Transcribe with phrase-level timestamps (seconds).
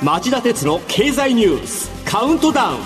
[0.00, 2.78] 町田鉄の経済ニュースカウントダウン。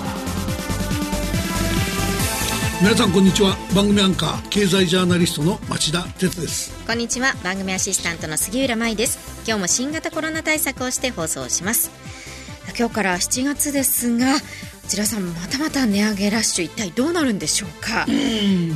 [2.81, 3.55] 皆さんこんにちは。
[3.77, 6.73] 番組アンカー経済ジャーナリストの町田鉄です。
[6.87, 7.35] こんにちは。
[7.45, 9.45] 番組アシスタントの杉浦舞です。
[9.47, 11.91] 今日も新型コロナ対策をして放送します。
[12.79, 14.33] 今日から7月ですが
[14.83, 18.07] こちらさんまたまた値上げラッシュ一体どうなるんでしょうか？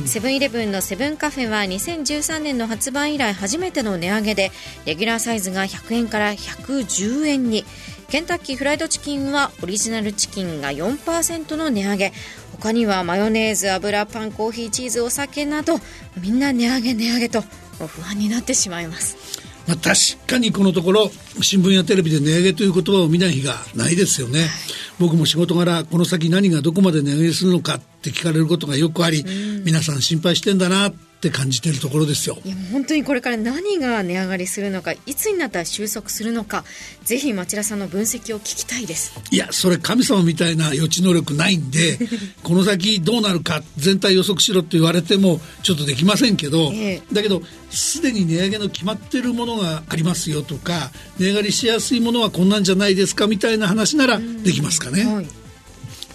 [0.05, 4.51] セブンイレブンのセブンカフェは2013年の発売以来初めての値上げで
[4.85, 7.65] レギュラーサイズが100円から110円に。
[8.09, 12.13] ケンタッキーフライドチキンはオリジナルチキンが4%の値上げ。
[12.53, 15.77] 他にはマヨネーズ油パンコーヒーチーズお酒など
[16.19, 17.41] みんな値上げ値上げと
[17.85, 19.36] 不安になってしまいます
[19.67, 19.95] まあ、確
[20.25, 24.49] かにこのところ新聞やテレビで値上げという言葉を見ない日がないですよね、はい、
[24.99, 29.25] 僕も仕事柄この先何がどこまで値上げするのかって聞かれることがよくあり、
[29.65, 32.37] 皆さん心配してんだなって感じてるところですよ。
[32.45, 36.63] いや本当にこれから何が値上がりするのかいつになったら収束するのか
[37.03, 39.13] ぜひ町田さんの分析を聞きたいです。
[39.31, 41.99] いやそれ神様みたいな予知能力ないんで
[42.43, 47.41] この先どうなるか全体予測しろって言われてもちょっとできませんけど、えー、だけど
[47.71, 55.05] すでに値上げの決まってるものがありますよとか値上がりしやすいものはこんなんじゃないですかみたいな話ならできますかね。
[55.05, 55.27] はい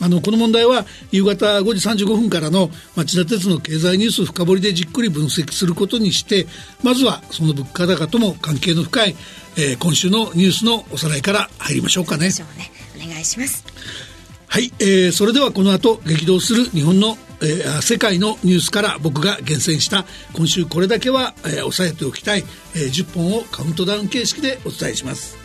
[0.03, 6.49] あのこの問題は夕方5時35分からの町田鉄の経済ニュース深掘りでじっくり分析することにして
[6.83, 9.17] まずはその物価高とも関係の深い、
[9.57, 12.31] えー、今週のニュースのおさらいから入りましょうかね。
[12.59, 12.73] ね。
[12.97, 13.65] お願いします。
[14.49, 22.45] はい、えー、それではこの後激動する日本のえー、世界のニュースから僕が厳選した今週これだけは、えー、押さえておきたい、
[22.77, 25.42] えー、10本をカウントダウン形式でお伝えします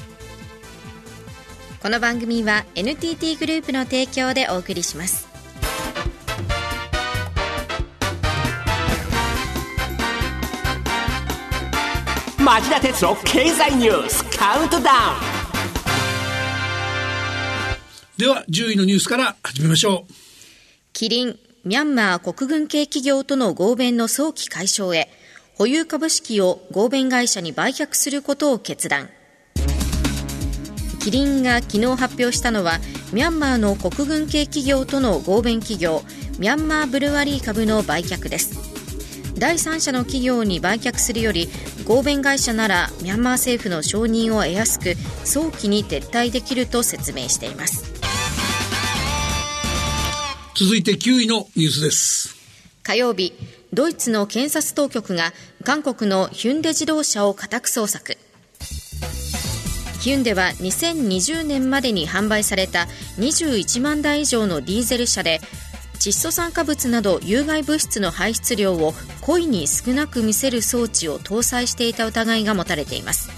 [1.87, 5.25] この番組は NTT グループの提供でお送りします。
[12.43, 15.17] 町田鉄の経済ニュースカウントダウン。
[18.17, 20.13] では10位のニュースから始めましょう。
[20.91, 25.09] キリンミャンマー国軍系企業との合弁の早期解消へ
[25.55, 29.09] 保有株式を合弁会社に売却することを決断
[31.07, 32.79] キリンが昨日発表したのは
[33.13, 36.03] ミャンマーの国軍系企業との合弁企業
[36.37, 38.59] ミャンマーブルワリー株の売却です。
[39.39, 41.47] 第三者の企業に売却するより
[41.85, 47.85] 合弁会社ならミャンマー政府の承認を得やすく早期に撤退できると説明しています。
[50.57, 52.35] 続いて9位のニュースです。
[52.83, 53.31] 火曜日
[53.71, 55.31] ドイツの検察当局が
[55.63, 58.17] 韓国のヒュンデ自動車を家宅捜索
[60.07, 62.87] ヒュンデは2020年までに販売された
[63.17, 65.41] 21万台以上のディーゼル車で
[65.95, 73.29] 窒素酸化物など有害物質の排出量を故意に少なく見せる装置を搭載していた疑いが持たれています。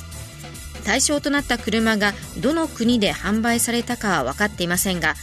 [0.85, 5.15] 対象となった車がどの国で販売されたかは分かっていませんが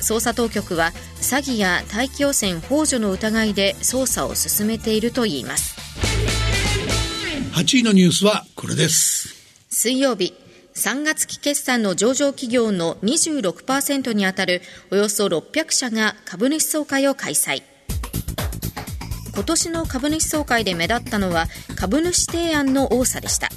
[0.00, 5.74] 捜査当局は詐欺や大気汚染幇助の疑いで捜査を進めているといいます。
[7.54, 9.34] 8位のニュースはこれです。
[9.68, 10.41] 水曜日
[10.82, 17.62] 3月期決算の上場企業の26%にあたるおよそ600社が株主総会を開催。
[19.32, 23.48] 今年の株主総会で目立ったのは株主提案の多さでした。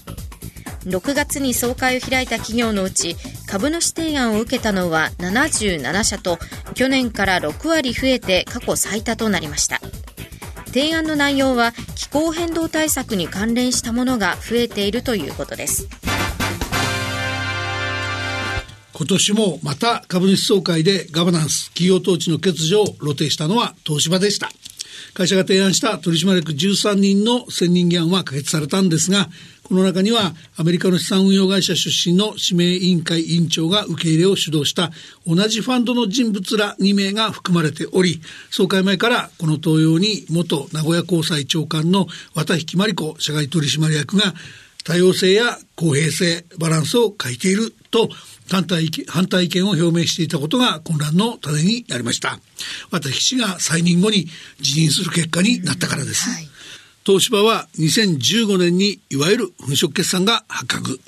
[0.83, 3.15] 6月に総会を開いた企業のうち
[3.47, 6.37] 株主提案を受けたのは77社と
[6.75, 9.81] 去年から6割増えて過去最多となりました。
[10.67, 16.04] 提案の内容は気候変動対策に関連したものが増えているということです。
[18.97, 24.49] 今年もまた株主総会でガバナンス、企業統治の欠如を露呈したのは東芝でした。
[25.13, 29.27] 会社が提案した取締役13人の選任議案は可決されたんですが、
[29.63, 34.91] この中にはアメリカの資産運用会社出身の指名委員会委員長が受け入れを主導した
[35.27, 44.33] 同じファンドの人物ら2名が含まれており、総会前からこの登用に元名古屋高裁長官の綿引真理子社外取締役が
[44.85, 48.07] 多様性や公平性、バランスを欠いていると
[48.49, 52.39] 反対反対意見を表明していたことが混乱の種になりました。
[52.91, 54.27] 私が再任後に
[54.61, 56.29] 辞任する結果になったからです。
[56.29, 56.47] はい、
[57.03, 60.99] 東芝は2015年にいわゆる粉飾決算が発覚。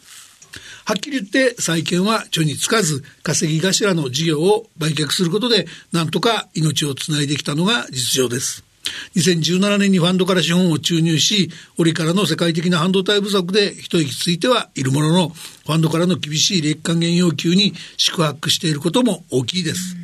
[0.85, 8.66] はっきり言って債券は著につかず稼ぎ頭の事業を売却することでなんとか命をつないできたのが実情です。
[9.15, 19.95] 2017年にファンドから資本を注入し、折からの世界的な半導体不足で一息ついてはいるものの、ファンドからの厳しい利益還元要求に宿泊していることも大きいです。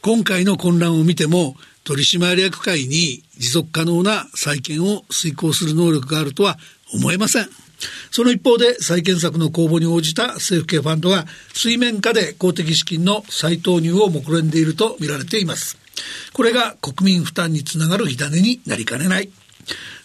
[0.00, 6.58] 今回の混乱を見ても、取締役会に持続可能な再建を遂行する能力があるとは
[6.94, 7.48] 思えません。
[8.10, 15.78] その一方で再建策の公募に応じた政府系ファンドが水面下で公的資金の再投入を目論んでいると見られています。
[16.32, 19.30] これが国民負担につながる火種になりかねない。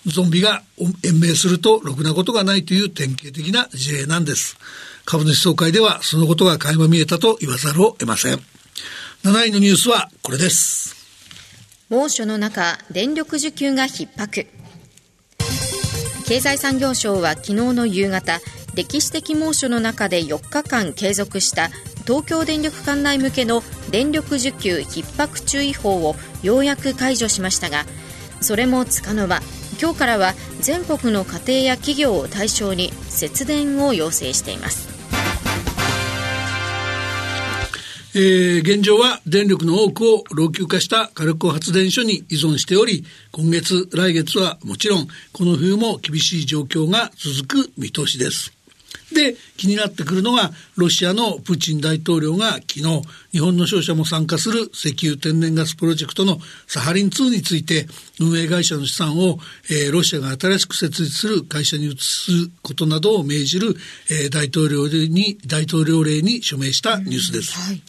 [0.06, 0.64] ゾンビが
[1.04, 4.58] 延命するとろくなことがないという典型的な事例なんです。
[5.06, 8.40] 株主総会ではそのことが垣間見えたと言わざるを得ません。
[9.24, 10.96] 7位のニュースはこれです。
[11.90, 14.46] 猛暑の中、電力需給が逼迫。
[16.28, 18.42] 経済産業省は昨日の夕方、
[18.76, 21.70] 歴史的猛暑の中で4日間継続した
[22.06, 27.86] 東京電力管内向けの電力需給逼迫注意報をようやく解除しましたが
[28.42, 29.40] それもつかの間
[29.82, 34.97] 今日からは全国の家庭や企業を対象に節電を要請しています。
[38.20, 48.52] えー、現状は電力の多くを老朽化した火力発電所に依存しており、今月、来月はもちろん、この冬も厳しい状況が続く見通しです。
[49.14, 53.02] で、気になってくるのが、ロシアのプーチン大統領が昨日、
[53.32, 57.88] 日本の商社も参加する石油天然ガスプロジェクトのサハリン2について、
[58.20, 59.40] 運営会社の資産を、
[59.70, 62.32] えー、ロシアが新しく設立する会社に移す
[62.62, 63.76] ことなどを命じる、
[64.10, 67.54] えー、大統領に、大統領令に署名したニュースです。
[67.60, 67.82] はい、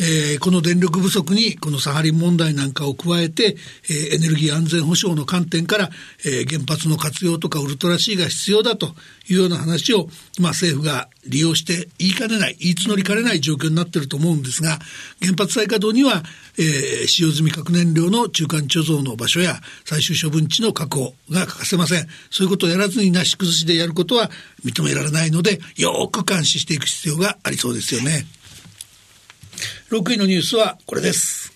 [0.00, 3.56] えー、この電力不足に、このサハリン問題なんかを加えて、
[3.88, 5.90] えー、エネルギー安全保障の観点から、
[6.24, 8.94] えー、原発の活用とかウルトラ C が必要だと
[9.28, 10.08] いうような話を、
[10.40, 14.78] まあ、政府が利用して言いかねない、言い募りかねない状況になっていると思うんですが、
[15.20, 16.22] 原発再稼働には、
[16.58, 22.08] えー、使用済み核燃料の中間貯蔵の場所や最終処分地の確保が欠かせません。
[22.30, 24.30] そういうことをやらずになし崩しでやることは
[24.64, 28.26] 認められないので、よく監視していく必要がありそうですよね。
[29.90, 31.52] 6位のニュースはこれです。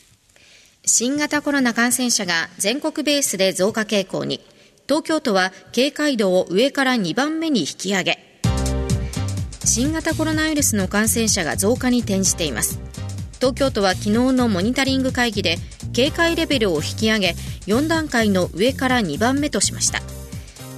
[0.84, 4.40] 新型コロナ感染者が全国ベースで増加傾向に。
[4.88, 8.25] 東京都は警戒度を上から2番目に引き上げ
[9.66, 12.80] 新型コロナウイルスの感染者が増加に転じています。
[13.38, 15.58] 東京都は昨日のモニタリング会議で
[15.92, 17.34] 警戒レベルを引き上げ
[17.66, 20.00] 4段階の上から2番目としました。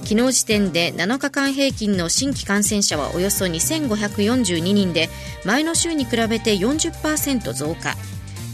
[0.03, 5.07] 昨日時点で7日間平均の新規感染者はおよそ2542人で
[5.45, 7.95] 前の週に比べて40%増加。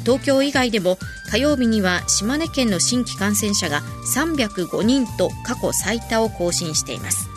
[0.03, 0.99] 東京以外でも
[1.31, 3.81] 火曜日には島根県の新規感染者が
[4.13, 7.34] 305人と過去最多を更新しています。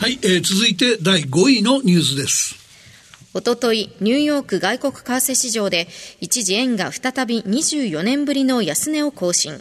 [0.00, 2.56] はい、えー、続いて第5位のニュースです。
[3.34, 5.88] おととい、ニューヨーク外国為替市場で
[6.22, 9.60] 一時円が再び24年ぶりの安値を更新。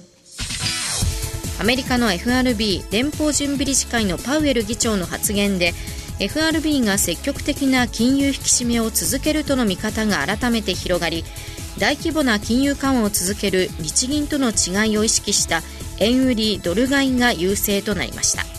[1.60, 5.74] アメリカの FRB 連邦準備理事会のパウエル議長の発言で
[6.22, 11.26] FRB が積極的な金融引き締めを続けるとの見方が改めて広がり
[11.80, 15.64] 大規模な金融緩和を続ける日銀との違いを意識した
[16.00, 18.59] 円売りドル買いが優勢となりました。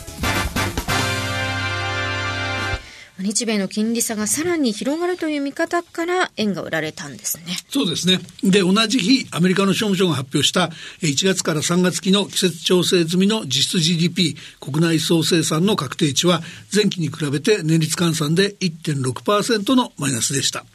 [3.21, 7.57] 日米の金利差がさらに広がるという見方から円が売られたんですね。
[7.69, 8.19] そうですね。
[8.43, 10.71] で、同じ日、アメリカの商務省が発表した
[11.01, 16.41] 1月から3月期の季節調整済みの実質 GDP 国内総生産の確定値は
[16.73, 20.65] 前期に比べて年率換算で1.6%のマイナスでした。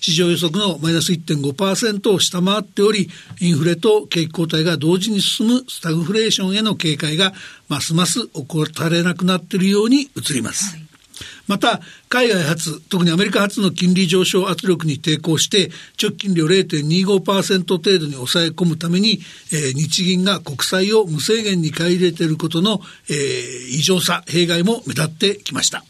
[0.00, 3.10] 市場予測のマイナス1.5%を下回っており、
[3.40, 7.32] インフレと景気後退が同時に進むスタグフレーションへの警戒が
[7.68, 10.76] ますます怠れなくなっているように映ります。
[10.76, 10.85] はい
[11.46, 15.70] また、海外発、特にアメリカ発の金利上昇圧力に抵抗して、
[16.00, 19.20] 直近利を0.25%程度に抑え込むために、
[19.52, 23.16] えー、日銀が国債を無制限に買い入れていることの、えー、
[23.68, 25.84] 異常さ、弊害も目立ってきました。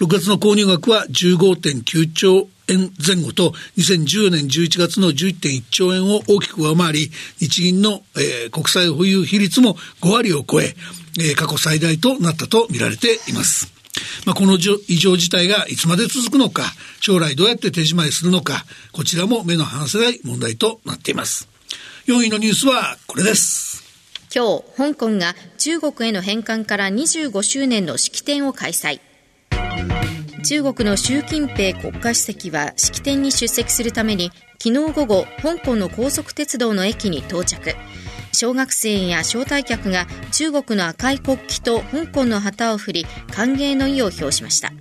[0.00, 10.74] 6月の購入額は15.9兆円前後と2014年11月の11.1兆円を大きく上回り日銀の、えー、国債保有比率も5割を超え
[11.18, 13.77] えー、過去最大となったと見られています。
[14.26, 16.64] まあ、この異常事態がいつまで続くのか、
[17.00, 21.48] 将来どうやって手締まいするのか、こちらも目の離せない問題となっています。
[22.06, 23.84] 4位のニュースはこれです。
[24.34, 29.00] 今日、香港が中国への返還から25周年の式典を開催。
[30.44, 34.30] 中国の習近平国家主席は式典に出席するために
[34.62, 37.74] 昨日午後香港の高速鉄道の駅に到着
[38.38, 44.72] 小学生や招待客が中国の赤い国旗と香港の旗を振り歓迎の意を表しました。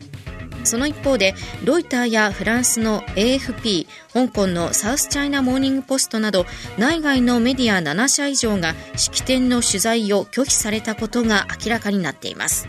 [0.64, 1.34] その一方で
[1.66, 6.46] ロイターやフランスの AFP 香港のサウスチャイナモーニングポストなど
[6.78, 12.68] 内外のメディア7社以上が式典の取材を拒否されたことが明らかになっています。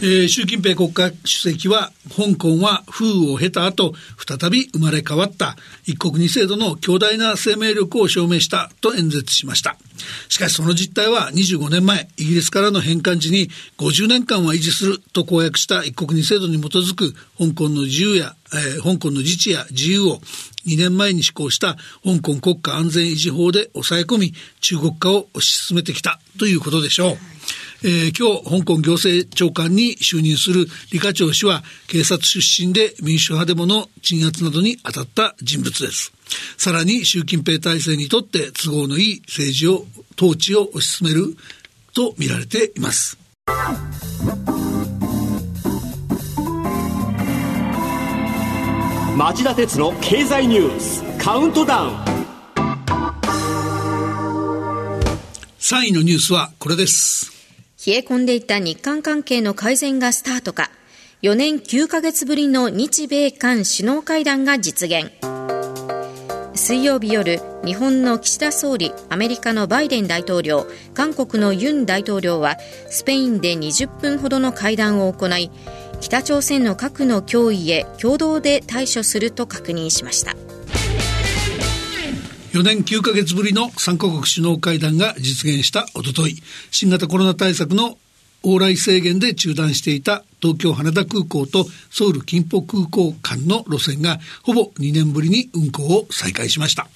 [0.00, 9.76] えー、習近平国家主席は香港は風雨を経た後再び生まれ変わった一国二制度の強大な生命力を証明したと演説しました
[10.28, 20.20] しかしその実態は25年前、イギリスからの返還時に50年間は維持すると公約した一国二制度に基づく香港の自由や、えー、香港の自治や自由を
[20.64, 21.74] 2年前に施行した
[22.04, 27.37] 香港国家安全維持法で抑え込み中国化を推し進めてきたということでしょう。
[27.84, 36.12] えー、今日、香港行政長官に就任する李家超氏は、警察出身で民主派デモの鎮圧などに当たった人物です。
[36.56, 39.86] さらに、習近平体制にとって都合のいい政治を、
[40.16, 41.36] 統治を推し進める
[41.94, 43.18] と見られています。
[49.18, 51.96] 町田鉄の経済ニュースカウントダウン
[55.58, 57.37] 3位のニュースはこれです
[57.86, 60.68] 冷え込んでいた日韓関係の改善がスタートか、
[61.22, 65.12] 4年9ヶ月ぶりの日米韓首脳会談が実現。
[66.54, 72.56] 水曜日夜、日本の岸田総理、アメリカのバイデン大統領、韓国のユン大統領は、
[72.90, 75.52] スペインで20分ほどの会談を行い、
[76.00, 80.34] 北朝鮮の核の脅威へ共同で対処すると確認しました。
[82.58, 86.34] 4年9ヶ月ぶりの3カ国首脳会談が実現したおととい、
[86.72, 87.98] 新型コロナ対策の
[88.42, 96.88] 往来制限で中断していた東京羽田空港とソウル金浦空港間の路線がほぼ2年ぶりに運航を再開しました。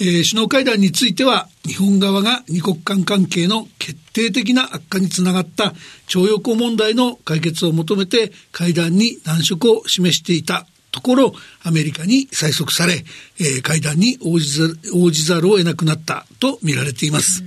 [0.00, 5.72] えー、首脳会談については日本側が二国間関係の決定的な悪化につながった
[6.08, 10.66] 徴用工問題の解決を求めて会談に難色を示していた
[10.98, 13.04] ところ、アメリカに催促され、
[13.38, 17.44] えー、会談に応じざ応じざるを得なくなったと見られています。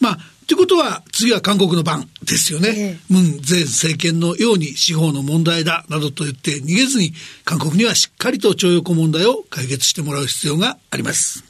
[0.00, 2.98] まあ、ということは、次は韓国の番ですよね。
[3.08, 11.44] ムン前政権のように司法の問題だ、などと言って逃げずに、韓国にはしっかりと徴用工問題を解決してもらう必要があります。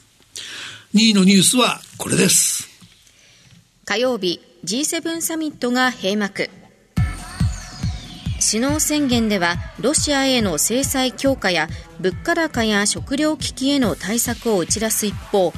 [0.93, 2.69] 2位のニュースはこれです。
[3.85, 6.49] 火曜日、G7 サミットが閉幕。
[8.43, 11.69] 首脳宣言ではロシアへの制裁強化や
[12.01, 15.53] 物価高や食糧危機への対策を打ち出す一方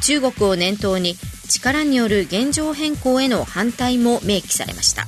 [0.00, 1.16] 中国を念頭に
[1.50, 5.04] 力による現状変更への反対も明記されました。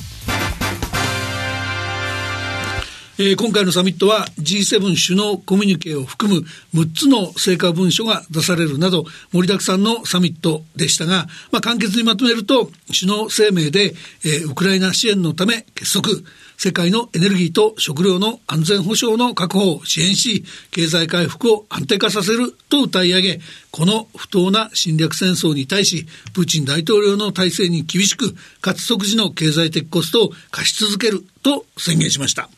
[3.18, 16.08] えー、今回のサミットは G7 首脳コミュニケを含む6つの成果文書が出されるなど盛りだくさんのサミットでしたが、まあ、簡潔にまとめると首脳声明で、えー、ウクライナ支援のため結束
[16.62, 23.40] 世界のエネルギーと食料の安全保障の確保を支援し経済回復を安定化させると歌い上げ
[23.72, 32.48] この不当な侵略戦争に対しプーチン大統領の体制に厳しくかつ即時の経済的コストを貸し続けると宣言しました。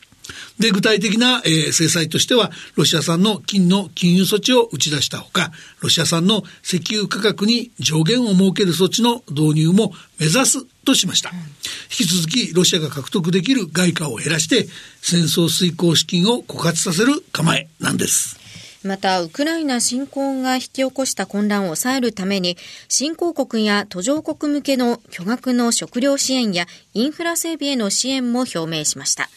[0.59, 5.51] で、具体的な、えー、制裁としては、ロシア産の金の金融措置を打ち出したほか、
[5.81, 11.31] ロシア産の石油価格に上限を設ける措置の導入も目指すとしました。
[11.31, 14.67] 引き続き、ロシアが獲得できる外貨を減らして、
[15.01, 18.45] 戦争遂行資金を枯渇させる構えなんです。
[18.85, 22.55] また、ウクライナ侵攻が引き起こした混乱を抑えるために、
[22.87, 29.29] 新興国や途上国向けの巨額の食料支援やインフラ整備への支援も表明しました。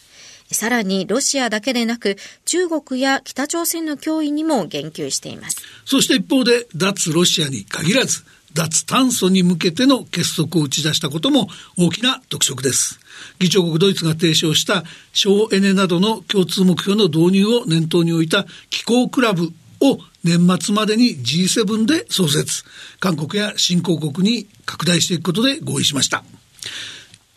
[0.50, 5.56] さらにロシアだけでなく中国や北朝鮮の脅威にも言及しています。
[5.84, 8.24] そして一方で脱ロシアに限らず
[8.54, 12.98] 脱炭素に向けての結束を打ち出したことも大きな特色です。
[13.38, 22.64] 議長国ドイツが提唱した省エネなどの共通目標の導入を念頭に置いた気候クラブを年末までに G7 で創設。
[23.00, 26.24] 韓国や新興国に拡大していくことで合意しました。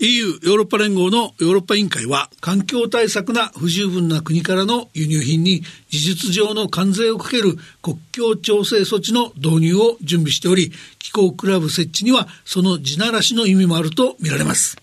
[0.04, 14.82] EU ヨーロッパ連合のヨーロッパ委員会は環境対策な不十分な国からの輸入品に事実上の関税をかける国境調整措置の導入を準備しており気候クラブ設置にはその地ならしの意味もあると見られます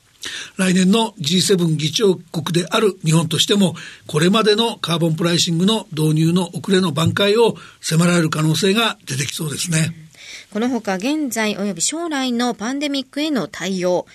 [0.56, 3.74] 来年の G7 議長国である日本としても
[4.06, 10.08] これまでのカーボンプライシングの導入の遅れの挽回を迫られる可能性が出てきそうですね。
[10.52, 14.06] このほか現在及び将来のパンデミックへの対応、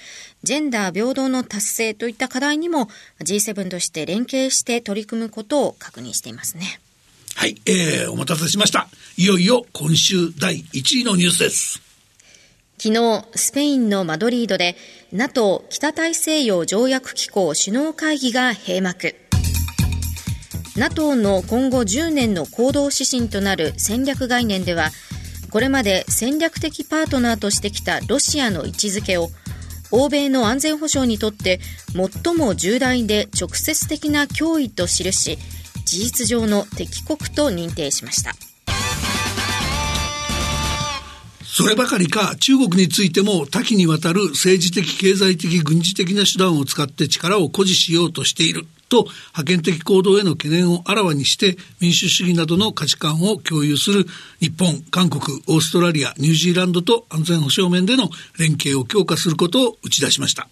[0.44, 2.90] ジェンダー平等の達成といった課題にも
[3.22, 6.80] G7 として連携して取り組むことを確認していますね。
[7.36, 8.88] はい、えー、お待たせしました。
[9.18, 11.82] いよいよ今週第1位のニュースです。
[12.78, 14.76] 昨日、スペインのマドリードで
[15.14, 19.16] NATO 北大西洋条約機構首脳会議が閉幕。
[20.76, 24.90] NATO の今後10年の行動指針となる戦略概念では、
[25.52, 29.30] これまで戦略的パートナーとしてきたロシアの位置づけを
[29.96, 31.60] 欧米の安全保障にとって
[32.24, 35.38] 最も重大で直接的な脅威と記し
[35.86, 38.34] 事実上の敵国と認定しました。
[41.44, 48.66] そればかりか中国についても多岐にわたる政治的経済的軍事的な手段を使って力を誇示しようとしている。
[48.94, 54.06] と覇権的行動への懸念をあらわにして民主主義などの価値観を共有する
[54.40, 60.48] 日本、韓国、オーストラリア、ニュージーランドと安全保障面での連携を強化することを打ち出しました。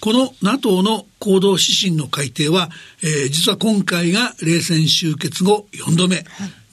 [0.00, 2.70] この NATO の行動指針の改定は、
[3.02, 6.24] えー、実は今回が冷戦終結後4度目、はい、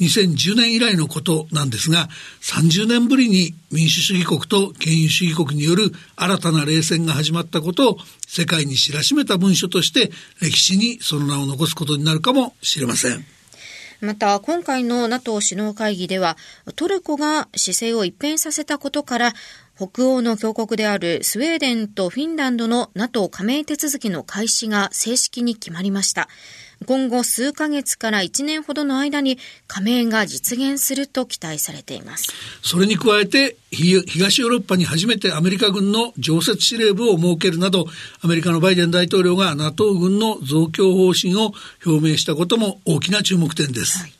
[0.01, 2.09] 2010年以来のことなんですが、
[2.41, 13.23] 30年ぶりに民主主義国と権威主義国による新たな冷戦が始まったことを世界に知らしめた文書として歴史にその名を残すことになるかもしれません。
[14.01, 16.35] また、今回の NATO 首脳会議では、
[16.75, 19.33] トルコが姿勢を一変させたことから、
[19.75, 26.29] 北欧の強国であるスウェーデンとフィンランドの NATO 加盟手続きの開始が正式に決まりました。
[26.85, 32.31] 今後数ヶ月から1年ほどの間に加盟が実現すると期待されています。
[32.61, 37.85] それに加えて、東ヨーロッパに初めてアメリカ軍の常設司令部を設けるなど、
[38.21, 41.53] アメリカのバイデン大統領が NATO 軍の増強方針を
[41.85, 43.99] 表明したことも大きな注目点です。
[43.99, 44.13] はい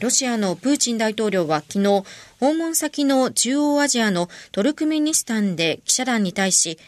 [0.00, 2.04] ロシアのプーチン大統領は昨日、
[2.38, 6.78] 訪問先の中央アジアのトルクメニスタンで記者団に対し、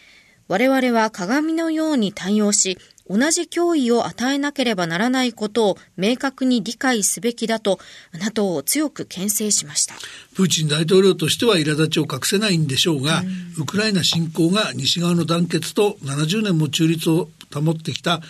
[0.46, 7.78] 我々は鏡のように対応し、同じ脅威を与えなければならないことを明確に理解すべきだと
[8.12, 9.94] NATO を強く牽制しました。
[10.34, 18.20] プーチン大統領としては苛立ちを隠せないんでしょうが、うん、ウクライナ侵攻が西側の団結と70年も中立を保ってきた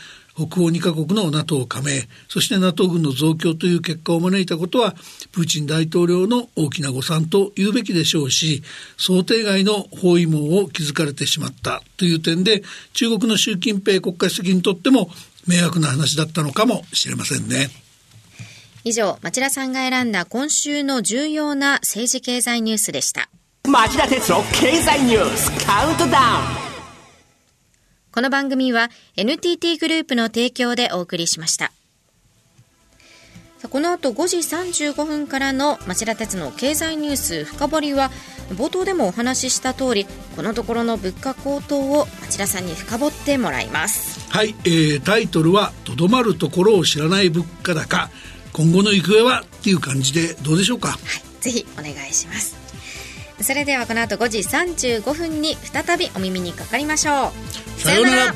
[0.46, 4.94] 北欧2カ国の NATO 加盟、そして NATO 軍の増強という結果を招いたことは、
[5.32, 8.62] プーチン大統領の大きな誤算と言うべきでしょうし、
[8.96, 15.10] 想定外の包囲網を築かれてしまったという点で、中国の習近平国家主席にとっても
[15.48, 17.70] 迷惑な話だったのかもしれませんね。
[18.84, 23.28] 以上、町田さんが選んだ今週の重要な政治経済ニュースでした。
[23.68, 26.67] 町田哲郎経済ニュースカウントダウン
[28.18, 31.70] この番組は NTT グループの提供でお送りしました。
[33.70, 38.10] この後5時35分からの町田鉄の経済ニュース深掘りは
[38.50, 40.04] 冒頭でもお話しした通り
[40.34, 48.10] このところの物価高騰を町田さんに深掘ってもらいますはい、えー、タイトルは「とどまるところを知らない物価高
[48.52, 50.88] 今後の行方は?」っていう感じでどうでしょうか？
[50.88, 50.98] はい
[51.40, 52.56] ぜひお願いします
[53.40, 57.28] それではこの後5時35分に再びお耳にかかりましょ
[57.66, 58.34] うさようなら